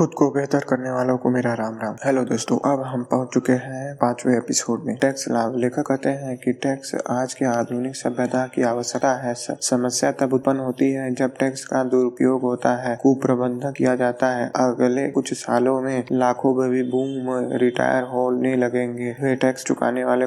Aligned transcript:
खुद 0.00 0.14
को 0.14 0.30
बेहतर 0.30 0.58
करने 0.58 0.90
वालों 0.90 1.18
को 1.18 1.30
मेरा 1.30 1.54
राम 1.54 1.74
राम। 1.74 1.96
हेलो 2.04 2.22
दोस्तों, 2.22 2.72
अब 2.72 2.82
हम 2.82 3.04
पहुँच 3.04 3.28
चुके 3.34 3.52
हैं 3.52 3.94
पांचवे 3.94 4.36
एपिसोड 4.36 4.82
में। 4.86 4.96
टैक्स 4.96 5.28
लाभ 5.28 5.56
लेखक 5.56 5.80
कहते 5.80 6.08
हैं 6.08 6.36
कि 6.36 6.52
टैक्स 6.52 6.94
आज 7.10 7.34
के 7.34 7.44
आधुनिक 7.44 7.96
सभ्यता 7.96 8.46
की 8.46 8.62
आवश्यकता 8.62 9.12
है। 9.12 9.34
समस्या 9.38 10.12
तब 10.12 10.32
उत्पन्न 10.32 10.58
होती 10.58 10.92
है 10.92 11.14
जब 11.14 11.34
टैक्स 11.40 11.64
का 11.64 11.84
दुरुपयोग 11.84 12.42
होता 12.42 12.70
है। 12.70 12.98
कुप्रबंधन 13.02 13.72
किया 13.72 13.96
जाता 13.96 14.26
है। 14.26 14.50
अगले 14.56 15.10
कुछ 15.10 15.34
सालों 15.34 15.80
में 15.80 16.04
लाखों 16.12 16.56
बेबी 16.56 16.82
बूम 16.82 17.50
रिटायर 17.58 18.02
होने 18.02 18.56
लगेंगे। 18.56 19.16
वे 19.22 19.36
टैक्स 19.36 19.64
चुकाने 19.64 20.04
वाले 20.04 20.26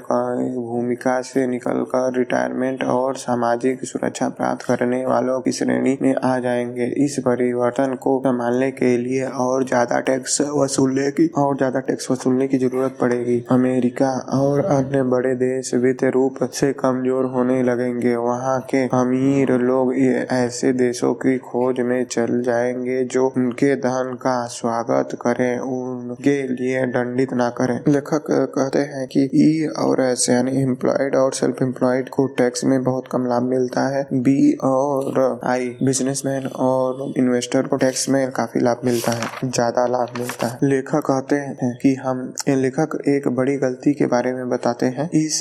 भूमिका 0.56 1.22
से 1.22 1.48
निकलकर 1.48 2.14
रिटायरमेंट 2.18 2.84
और 2.84 3.16
सामाजिक 3.16 3.86
सुरक्षा 3.86 4.30
प्राप्त 4.30 4.66
करने 4.66 5.06
वालों 5.06 5.42
की 5.42 5.52
श्रेणी 5.52 5.98
में 6.02 6.16
आ 6.16 6.40
जाएँगे। 6.40 6.86
इस 7.06 7.20
परिवर्तन 7.20 7.96
को 7.96 8.20
संभालने 8.20 8.72
के 8.72 8.98
लिए 8.98 9.26
और 9.26 9.63
और 9.64 9.68
ज़्यादा 9.68 10.00
टैक्स 10.02 10.40
वसूलने 10.54 11.10
की, 11.12 11.28
और 11.38 11.56
ज़्यादा 11.58 11.80
टैक्स 11.82 12.10
वसूलने 12.12 12.48
की 12.48 12.58
ज़रूरत 12.58 12.98
पड़ेगी। 13.02 13.38
अमेरिका 13.52 14.10
और 14.34 14.64
अन्य 14.68 15.04
बड़े 15.06 15.34
देश 15.36 15.74
वित्त 15.76 16.04
रूप 16.14 16.38
से 16.54 16.72
कमज़ोर 16.74 17.26
होने 17.34 17.62
लगेंगे। 17.64 18.16
वहाँ 18.16 18.60
के 18.70 18.84
अमीर 18.94 19.52
लोग 19.62 19.94
ऐसे 20.34 20.72
देशों 20.74 21.14
की 21.16 21.38
खोज 21.40 21.80
में 21.82 22.04
चल 22.06 22.42
जाएँगे 22.44 23.04
जो 23.06 23.26
उनके 23.38 23.76
धन 23.78 24.14
का 24.22 24.36
स्वागत 24.50 25.18
करें, 25.22 25.60
उनके 25.60 26.36
लिए 26.50 26.86
दंडित 26.88 27.34
ना 27.34 27.50
करें। 27.58 27.76
लेखक 27.88 28.26
कहते 28.30 28.80
हैं 28.90 29.08
कि 29.08 29.30
ई 29.36 29.68
और 29.80 30.02
एस, 30.02 30.28
यानी 30.30 30.62
एम्प्लॉयड 30.62 31.16
और 31.16 31.34
सेल्फ 31.34 31.62
एम्प्लॉयड 31.62 32.10
को 32.10 32.26
टैक्स 32.38 32.66
में 32.66 32.82
बहुत 32.84 33.08
कम 33.12 33.26
लाभ 33.28 33.44
मिलता 33.46 33.88
है। 33.88 34.06
बी 34.14 34.54
और 34.64 35.40
आई 35.46 35.70
बिजनेसमैन 35.84 36.48
और 36.62 37.12
इन्वेस्टर 37.18 37.68
को 37.68 37.78
टैक्स 37.78 38.08
में 38.10 38.30
काफ़ी 38.32 38.62
लाभ 38.62 38.82
मिलता 38.86 39.12
है। 39.12 39.50
ज़्यादा 39.54 39.86
लाभ 39.88 40.18
मिलता 40.18 40.48
है। 40.48 40.58
लेखक 40.64 41.02
कहते 41.06 41.36
हैं 41.36 41.72
कि 41.78 41.94
हम 41.96 42.22
लेखक 42.50 42.98
एक 43.10 43.28
बड़ी 43.36 43.56
गलती 43.58 43.94
के 43.94 44.06
बारे 44.08 44.34
में 44.34 44.50
बताते 44.50 44.86
हैं। 44.88 45.10
इस 45.16 45.40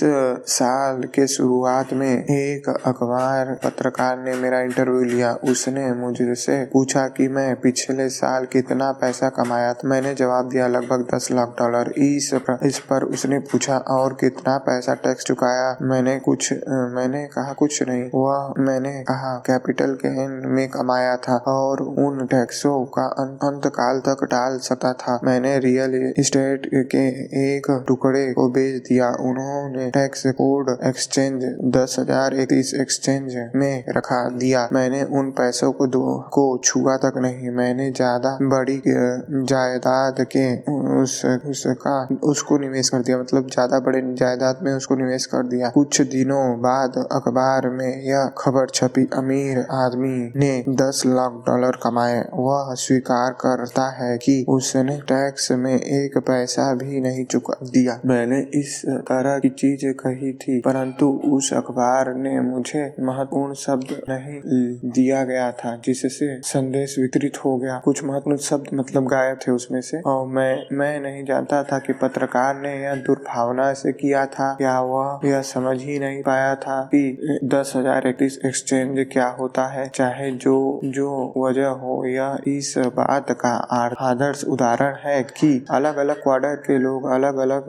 साल 0.51 1.03
के 1.15 1.27
शुरुआत 1.29 1.93
में 1.93 2.09
एक 2.09 2.69
अखबार 2.69 3.55
पत्रकार 3.65 4.19
ने 4.19 4.35
मेरा 4.37 4.61
इंटरव्यू 4.63 5.03
लिया। 5.05 5.33
उसने 5.51 5.93
मुझसे 5.95 6.63
पूछा 6.73 7.07
कि 7.09 7.29
मैं 7.29 7.55
पिछले 7.61 8.09
साल 8.11 8.45
कितना 8.53 8.91
पैसा 9.01 9.29
कमाया 9.33 9.73
था। 9.75 9.89
मैंने 9.89 10.15
जवाब 10.15 10.49
दिया 10.49 10.67
लगभग 10.69 11.07
दस 11.15 11.31
लाख 11.33 11.55
डॉलर। 11.59 11.93
इस 11.99 12.31
पर, 12.35 12.67
इस 12.67 12.79
पर 12.81 13.05
उसने 13.07 13.39
पूछा 13.43 13.77
और 13.91 14.17
कितना 14.21 14.57
पैसा 14.61 14.95
टैक्स 14.97 15.25
चुकाया? 15.25 15.77
मैंने 15.83 16.19
कुछ 16.21 16.53
मैंने 16.93 17.25
कहा 17.29 17.53
कुछ 17.55 17.83
नहीं। 17.83 18.03
वह 18.15 18.55
मैंने 18.61 18.93
कहा 19.05 19.35
कैपिटल 19.47 19.93
गेन 19.97 20.41
में 20.49 20.69
कमाया 20.71 21.17
था 21.19 21.37
और 21.49 21.83
उन 21.83 22.27
टैक्सों 22.27 22.85
का 22.95 23.07
अंत 23.43 23.67
काल 23.73 23.92
साल 23.93 24.01
तक 24.07 24.25
टाल 24.31 24.59
सकता 24.59 24.93
था। 24.93 25.19
मैंने 25.25 25.59
रियल 25.59 25.95
इस्टेट 26.19 26.69
के 26.93 27.05
एक 27.41 27.67
टुकड़े 27.89 28.25
को 28.33 28.49
बेच 28.49 28.83
दिया। 28.83 29.09
उन्होंने 29.21 29.91
टैक्स 29.91 30.27
कोड 30.33 30.71
एक्सचेंज, 30.85 31.45
दस 31.77 31.97
हज़ार 31.99 32.35
इकतीस 32.35 32.73
एक्सचेंज 32.75 33.35
में 33.57 33.85
रखा 33.89 34.23
दिया। 34.37 34.69
मैंने 34.73 35.03
उन 35.13 35.31
पैसों 35.33 35.71
को 35.73 35.87
दो, 35.87 36.03
को 36.33 36.45
छुआ 36.65 36.97
तक 36.97 37.19
नहीं। 37.19 37.51
मैंने 37.53 37.91
ज़्यादा 37.93 38.37
बड़ी 38.45 38.81
जायदाद 38.87 40.25
के 40.37 40.47
उस, 41.03 41.25
उसका, 41.25 41.97
उसको 42.23 42.59
निवेश 42.59 42.89
कर 42.89 43.03
दिया। 43.03 43.19
मतलब 43.19 43.49
ज़्यादा 43.49 43.79
बड़े 43.81 44.03
जायदाद 44.15 44.61
में 44.63 44.73
उसको 44.75 44.97
निवेश 44.97 45.27
कर 45.27 45.47
दिया। 45.47 45.69
कुछ 45.71 46.01
दिनों 46.11 46.45
बाद 46.61 46.97
अखबार 47.13 47.69
में 47.71 48.03
यह 48.05 48.31
खबर 48.39 48.69
छपी। 48.75 49.09
अमीर 49.17 49.59
आदमी 49.73 50.17
ने 50.37 50.53
दस 50.77 51.03
लाख 51.07 51.43
डॉलर 51.47 51.79
कमाए। 51.83 52.21
वह 52.35 52.75
स्वीकार 52.77 53.33
करता 53.41 53.82
लगता 53.83 54.05
है 54.05 54.17
कि 54.19 54.45
उसने 54.49 54.97
टैक्स 55.03 55.51
में 55.53 55.75
एक 55.75 56.19
पैसा 56.19 56.73
भी 56.75 57.01
नहीं 57.01 57.25
चुका 57.25 57.55
दिया। 57.65 58.01
मैंने 58.07 58.41
इस 58.55 58.81
तरह 59.03 59.39
की 59.39 59.49
चीज़ 59.51 59.87
कही 60.01 60.33
थी, 60.35 60.59
परंतु 60.61 61.09
उस 61.33 61.53
अखबार 61.53 62.15
ने 62.17 62.39
मुझे 62.41 62.85
महत्वपूर्ण 63.01 63.55
शब्द 63.55 63.95
नहीं 64.11 64.41
दिया 64.93 65.23
गया 65.25 65.51
था, 65.53 65.77
जिससे 65.85 66.41
संदेश 66.45 66.99
वितरित 66.99 67.45
हो 67.45 67.57
गया। 67.57 67.81
कुछ 67.85 68.05
महत्वपूर्ण 68.05 68.37
शब्द 68.41 68.69
मतलब 68.75 69.07
गायब 69.09 69.39
थे 69.47 69.53
उसमें 69.53 69.81
से। 69.81 70.01
और 70.07 70.27
मैं 70.29 70.53
मैं 70.73 71.01
नहीं 71.01 71.25
जानता 71.25 71.63
था 71.63 71.79
कि 71.79 71.93
पत्रकार 72.03 72.61
ने 72.61 72.75
यह 72.83 72.95
दुर्भावना 73.07 73.73
से 73.75 73.93
किया 73.95 74.25
था। 74.29 74.53
क्या 74.55 74.81
वह 74.83 75.29
यह 75.29 75.41
समझ 75.45 75.77
ही 75.81 75.99
नहीं 75.99 76.23
पाया 76.23 76.55
था 76.57 76.81
कि 76.85 77.41
दस 77.55 77.73
हज़ार 77.77 78.07
इक्कीस 78.09 78.39
एक्सचेंज 78.47 79.07
क्या 79.13 79.27
होता 79.41 79.67
है, 79.69 79.89
चाहे 79.89 80.31
जो 80.33 80.81
जो 80.85 81.11
वजह 81.37 81.69
हो 81.83 82.05
यह 82.07 82.39
इस 82.49 82.75
बात 82.97 83.31
का 83.41 83.55
आदर्श 83.73 84.45
उदाहरण 84.45 84.95
है 85.05 85.23
कि 85.23 85.67
अलग 85.71 85.97
अलग 85.97 86.23
क्वार्टर 86.23 86.55
के 86.55 86.79
लोग 86.79 87.11
अलग 87.11 87.37
अलग 87.37 87.65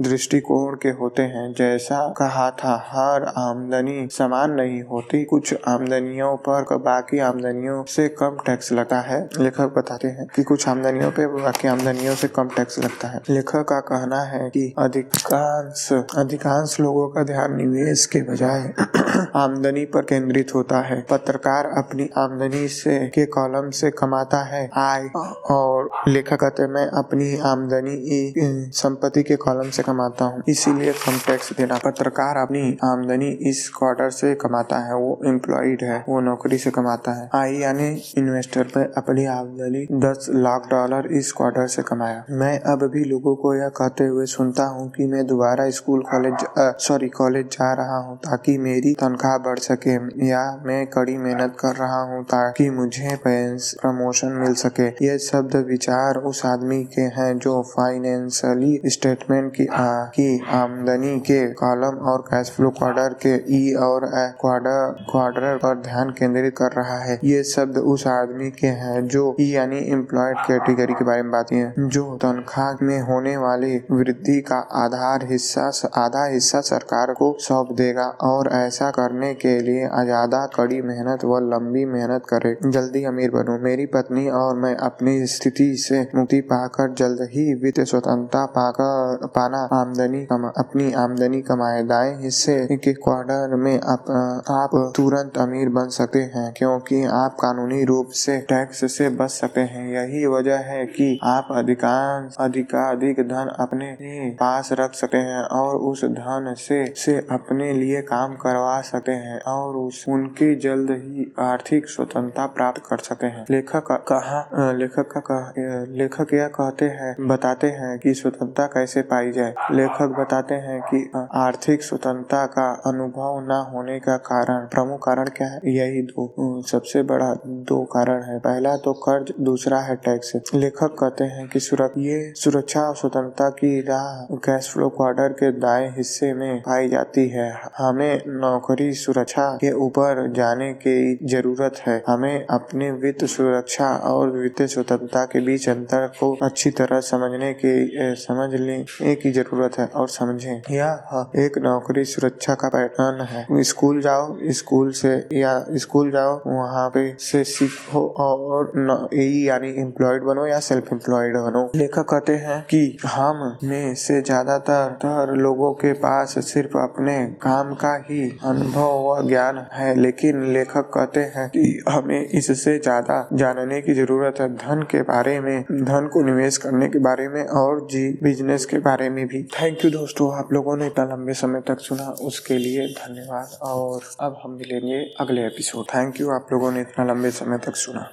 दृष्टिकोण 0.00 0.74
के 0.74 0.88
होते 0.88 1.22
हैं। 1.22 1.54
जैसा 1.58 2.08
कहा 2.08 2.50
था, 2.50 2.88
हर 2.88 3.22
आमदनी 3.22 4.08
समान 4.12 4.50
नहीं 4.50 4.82
होती। 4.82 5.24
कुछ 5.24 5.54
आमदनियों 5.68 6.36
पर 6.36 6.76
बाकी 6.76 7.18
आमदनियों 7.18 7.84
से 7.84 8.08
कम 8.08 8.38
टैक्स 8.46 8.72
लगता 8.72 9.00
है। 9.00 9.28
लेखक 9.40 9.74
बताते 9.76 10.08
हैं 10.08 10.26
कि 10.36 10.42
कुछ 10.42 10.68
आमदनियों 10.68 11.10
पे 11.10 11.26
बाकी 11.26 11.68
आमदनियों 11.68 12.14
से 12.14 12.28
कम 12.28 12.48
टैक्स 12.48 12.78
लगता 12.78 13.08
है। 13.08 13.20
लेखक 13.30 13.62
का 13.68 13.80
कहना 13.80 14.20
है 14.20 14.50
कि 14.50 14.74
अधिकांश 14.78 15.92
अधिकांश 15.92 16.80
लोगों 16.80 17.08
का 17.08 17.22
ध्यान 17.22 17.56
निवेश 17.56 18.06
के 18.06 18.22
बजाय 18.22 18.74
आमदनी 19.34 19.84
पर 19.84 20.02
केंद्रित 20.02 20.54
होता 20.54 20.78
है। 20.78 21.06
पत्रकार 21.10 21.66
अपनी 21.66 22.10
आमदनी 22.16 22.68
से, 22.68 23.08
के 23.08 23.26
कॉलम 23.26 23.70
से 23.70 23.90
कमाता 23.90 24.44
है। 24.44 24.70
आय 24.76 25.08
और 25.50 25.88
लेखक 26.08 26.36
कहते 26.38 26.66
मैं 26.68 26.86
अपनी 26.98 27.36
आमदनी 27.46 28.72
संपत्ति 28.74 29.22
के 29.22 29.36
कॉलम 29.36 29.70
से 29.70 29.82
कमाता 29.82 30.24
हूँ। 30.24 30.42
इसीलिए 30.48 30.92
कम 30.94 31.18
टैक्स 31.26 31.52
देना। 31.52 31.78
पत्रकार 31.84 32.36
अपनी 32.36 32.60
आमदनी 32.84 33.28
इस 33.50 33.68
क्वार्टर 33.68 34.10
से 34.10 34.34
कमाता 34.34 34.78
है। 34.78 34.94
वो 34.94 35.20
एम्प्लॉयड 35.26 35.82
है। 35.82 36.04
वो 36.08 36.20
नौकरी 36.20 36.58
से 36.58 36.70
कमाता 36.70 37.12
है। 37.12 37.28
आई, 37.34 37.56
यानी 37.56 37.88
इन्वेस्टर 38.18 38.64
पे 38.74 38.84
अपनी 38.98 39.24
आमदनी 39.28 39.86
दस 40.00 40.26
लाख 40.30 40.68
डॉलर 40.70 41.06
इस 41.12 41.32
क्वार्टर 41.32 41.66
से 41.66 41.82
कमाया। 41.82 42.24
मैं 42.30 42.58
अब 42.72 42.84
भी 42.92 43.04
लोगों 43.04 43.34
को 43.36 43.54
यह 43.54 43.68
कहते 43.76 44.04
हुए 44.04 44.26
सुनता 44.26 44.64
हूँ 44.66 44.88
कि 44.90 45.06
मैं 45.06 45.26
दोबारा 45.26 45.68
स्कूल 45.70 46.02
कॉलेज 46.10 46.46
सॉरी 46.86 47.08
कॉलेज 47.10 47.46
जा 47.52 47.72
रहा 47.74 47.98
हूँ 47.98 48.16
ताकि 48.18 48.56
मेरी 48.58 48.94
तनख्वाह 48.94 49.36
बढ़ 49.38 49.58
सके 49.60 49.94
या 50.28 50.42
मैं 50.66 50.86
कड़ी 50.88 51.16
मेहनत 51.18 51.56
कर 51.60 51.74
रहा 51.76 52.00
हूँ 52.04 52.22
ताकि 52.24 52.68
मुझे 52.70 53.16
प्रमोशन 53.24 54.32
मिल 54.34 54.54
सके। 54.56 54.86
ये 55.06 55.16
सब 55.18 55.27
शब्द 55.28 55.56
विचार 55.68 56.16
उस 56.26 56.44
आदमी 56.46 56.82
के 56.94 57.02
हैं 57.14 57.36
जो 57.38 57.60
फाइनेंशियली 57.68 58.90
स्टेटमेंट 58.90 59.52
की 59.54 59.66
आ, 59.66 60.04
की 60.10 60.28
आमदनी 60.54 61.18
के 61.22 61.40
कॉलम 61.54 61.98
और 62.10 62.20
कैश 62.22 62.50
फ्लो 62.56 62.70
क्वार्टर 62.78 63.14
के 63.24 63.34
ई 63.56 63.72
और 63.82 64.06
क्वार्टर 64.40 65.04
क्वार्टर 65.10 65.56
पर 65.58 65.80
ध्यान 65.82 66.10
केंद्रित 66.18 66.54
कर 66.58 66.72
रहा 66.76 66.98
है। 67.00 67.18
ये 67.24 67.42
शब्द 67.46 67.78
उस 67.78 68.06
आदमी 68.08 68.50
के 68.52 68.66
हैं 68.78 69.06
जो 69.08 69.24
ई 69.40 69.48
यानी 69.50 69.78
एम्प्लॉयड 69.92 70.36
कैटेगरी 70.46 70.94
के 70.94 71.04
बारे 71.04 71.22
में 71.22 71.30
बात 71.32 71.52
है 71.52 71.72
जो 71.78 72.04
तनख्वाह 72.22 72.84
में 72.86 73.00
होने 73.02 73.36
वाली 73.38 73.76
वृद्धि 73.90 74.40
का 74.42 74.58
आधार 74.78 75.26
हिस्सा 75.30 75.70
आधा 75.96 76.24
हिस्सा 76.26 76.60
सरकार 76.68 77.12
को 77.14 77.34
सौंप 77.40 77.72
देगा 77.76 78.06
और 78.24 78.48
ऐसा 78.54 78.90
करने 78.92 79.32
के 79.36 79.58
लिए 79.62 79.88
ज़्यादा 80.04 80.44
कड़ी 80.54 80.80
मेहनत 80.84 81.24
व 81.24 81.38
लंबी 81.44 81.84
मेहनत 81.88 82.26
करे। 82.28 82.56
जल्दी 82.66 83.04
अमीर 83.04 83.30
बनो। 83.30 83.58
मेरी 83.64 83.86
पत्नी 83.94 84.28
और 84.38 84.56
मैं 84.58 84.74
अपनी 84.86 85.17
स्थिति 85.26 85.74
से 85.76 86.00
मुक्ति 86.14 86.40
पाकर 86.40 86.92
जल्द 86.94 87.28
ही 87.32 87.54
वित्त 87.54 87.80
स्वतंत्रता 87.80 88.44
पाकर 88.46 89.26
पाना 89.26 89.58
आमदनी 89.72 90.22
अपनी 90.58 90.92
आमदनी 90.92 91.40
कमाए 91.42 91.82
दाएँ 91.82 92.14
हिस्से 92.22 92.76
के 92.76 92.92
क्वार्टर 92.92 93.54
में 93.54 93.74
आप, 93.76 94.10
आप 94.50 94.92
तुरंत 94.96 95.38
अमीर 95.38 95.68
बन 95.68 95.88
सकते 95.88 96.18
हैं 96.18 96.52
क्योंकि 96.56 97.04
आप 97.04 97.36
कानूनी 97.40 97.84
रूप 97.84 98.08
से 98.14 98.38
टैक्स 98.40 98.84
से 98.96 99.08
बच 99.10 99.30
सकते 99.30 99.60
हैं। 99.60 99.86
यही 99.88 100.26
वजह 100.26 100.56
है 100.56 100.84
कि 100.86 101.18
आप 101.22 101.48
अधिकांश 101.50 102.36
अधिकाधिक 102.40 103.20
धन 103.20 103.54
अपने 103.58 103.96
पास 104.30 104.68
रख 104.72 104.94
सकते 104.94 105.18
हैं 105.18 105.42
और 105.58 105.76
उस 105.76 106.04
धन 106.04 106.54
से 106.58 106.84
से 106.96 107.16
अपने 107.30 107.72
लिए 107.72 108.00
काम 108.02 108.34
करवा 108.36 108.80
सकते 108.80 109.12
हैं 109.12 109.40
और 109.40 109.76
उस 109.76 110.04
उनकी 110.08 110.54
जल्द 110.56 110.90
ही 110.90 111.32
आर्थिक 111.38 111.88
स्वतंत्रता 111.88 112.46
प्राप्त 112.46 112.82
कर 112.90 112.98
सकते 112.98 113.26
हैं। 113.26 113.44
लेखक 113.50 114.04
कहा 114.08 114.72
लेखक 114.72 115.07
का 115.16 115.52
लेखक 115.88 116.26
यह 116.34 116.46
कहते 116.48 116.84
हैं, 116.84 117.28
बताते 117.28 117.66
हैं 117.66 117.98
कि 117.98 118.14
स्वतंत्रता 118.14 118.66
कैसे 118.66 119.02
पाई 119.02 119.30
जाए। 119.32 119.54
लेखक 119.72 120.14
बताते 120.18 120.54
हैं 120.54 120.80
कि 120.82 121.10
आर्थिक 121.34 121.82
स्वतंत्रता 121.82 122.46
का 122.46 122.70
अनुभव 122.86 123.40
न 123.42 123.70
होने 123.72 123.98
का 124.00 124.16
कारण, 124.16 124.66
प्रमुख 124.66 125.04
कारण 125.06 125.24
क्या 125.24 125.48
है? 125.48 125.60
यही 125.66 126.02
दो 126.02 126.62
सबसे 126.62 127.02
बड़ा 127.02 127.34
दो 127.46 127.84
कारण 127.84 128.22
है। 128.22 128.38
पहला 128.38 128.76
तो 128.76 128.92
कर्ज, 128.92 129.32
दूसरा 129.40 129.78
है 129.80 129.96
टैक्स। 129.96 130.32
लेखक 130.54 130.96
कहते 130.98 131.24
हैं 131.24 131.48
कि 131.48 131.60
सुरक्षा 131.60 132.00
ये 132.00 132.32
सुरक्षा 132.36 132.80
और 132.80 132.96
स्वतंत्रता 132.96 133.48
की 133.50 133.80
राह 133.80 134.34
कैश 134.36 134.70
फ्लो 134.72 134.88
क्वार्टर 134.88 135.32
के 135.32 135.50
दाएँ 135.52 135.88
हिस्से 135.96 136.32
में 136.34 136.60
पाई 136.60 136.88
जाती 136.88 137.28
है। 137.28 137.52
हमें 137.78 138.22
नौकरी 138.26 138.92
सुरक्षा 138.92 139.50
के 139.56 139.72
ऊपर 139.72 140.32
जाने 140.32 140.72
की 140.72 141.18
ज़रूरत 141.26 141.74
है। 141.86 142.02
हमें 142.08 142.46
अपने 142.46 142.90
वित्त 142.90 143.24
सुरक्षा 143.24 143.88
और 143.88 144.30
वित्तीय 144.30 144.66
स्वतंत्रता 144.66 144.97
जनता 144.98 145.24
के 145.26 145.40
बीच 145.40 145.68
अंतर 145.68 146.06
को 146.18 146.32
अच्छी 146.42 146.70
तरह 146.72 147.00
समझने 147.02 147.52
के 147.54 148.14
समझ 148.16 148.50
लेने 148.52 149.14
की 149.16 149.30
ज़रूरत 149.32 149.78
है 149.78 149.86
और 149.88 150.08
समझे। 150.10 150.60
यह 150.70 151.24
एक 151.38 151.58
नौकरी 151.58 152.04
सुरक्षा 152.06 152.54
का 152.54 152.68
पैटर्न 152.68 153.20
है। 153.26 153.62
स्कूल 153.64 154.00
जाओ, 154.02 154.36
स्कूल 154.52 154.90
से 154.92 155.12
या 155.32 155.52
स्कूल 155.76 156.10
जाओ, 156.10 156.34
वहाँ 156.48 156.88
पे 156.90 157.06
से 157.20 157.42
सीखो 157.46 158.06
और 158.18 158.72
यानी 159.12 159.70
एम्प्लॉयड 159.80 160.22
बनो 160.24 160.46
या 160.46 160.58
सेल्फ 160.60 160.92
एम्प्लॉयड 160.92 161.36
बनो। 161.38 161.68
लेखक 161.76 162.06
कहते 162.10 162.34
हैं 162.38 162.60
कि 162.64 162.80
हम 163.06 163.56
में 163.64 163.94
से 163.96 164.20
ज़्यादातर 164.22 165.34
लोगों 165.36 165.72
के 165.74 165.92
पास 165.98 166.34
सिर्फ़ 166.46 166.76
अपने 166.78 167.16
काम 167.42 167.74
का 167.76 167.94
ही 168.08 168.22
अनुभव 168.44 168.98
व 169.04 169.28
ज्ञान 169.28 169.64
है, 169.72 169.94
लेकिन 169.96 170.42
लेखक 170.52 170.90
कहते 170.94 171.20
हैं 171.36 171.48
कि 171.50 171.82
हमें 171.88 172.20
इससे 172.20 172.78
ज़्यादा 172.78 173.26
जानने 173.34 173.80
की 173.82 173.94
ज़रूरत 173.94 174.40
है। 174.40 174.48
धन 174.78 174.84
के 174.84 175.00
बारे 175.02 175.40
में, 175.40 175.62
धन 175.62 176.08
को 176.12 176.22
निवेश 176.22 176.56
करने 176.56 176.88
के 176.88 176.98
बारे 176.98 177.28
में 177.28 177.42
और 177.60 177.80
जी 177.90 178.02
बिज़नेस 178.22 178.66
के 178.66 178.78
बारे 178.78 179.08
में 179.10 179.26
भी। 179.26 179.42
थैंक 179.54 179.84
यू 179.84 179.90
दोस्तों, 179.90 180.30
आप 180.38 180.52
लोगों 180.52 180.76
ने 180.76 180.86
इतना 180.86 181.04
लंबे 181.04 181.32
समय 181.32 181.60
तक 181.60 181.80
सुना, 181.80 182.08
उसके 182.22 182.58
लिए 182.58 182.86
धन्यवाद 182.88 183.58
और 183.62 184.00
अब 184.20 184.40
हम 184.44 184.50
मिलेंगे 184.50 185.00
अगले 185.20 185.46
एपिसोड 185.46 185.84
थैंक 185.94 186.20
यू 186.20 186.30
आप 186.30 186.46
लोगों 186.52 186.72
ने 186.72 186.80
इतना 186.80 187.04
लंबे 187.04 187.30
समय 187.30 187.58
तक 187.58 187.76
सुना। 187.76 188.06